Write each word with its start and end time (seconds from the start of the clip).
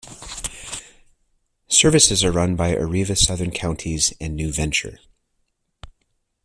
Services 1.67 2.23
are 2.23 2.31
run 2.31 2.55
by 2.55 2.73
Arriva 2.73 3.15
Southern 3.15 3.51
Counties 3.51 4.15
and 4.19 4.35
Nu-Venture. 4.35 4.97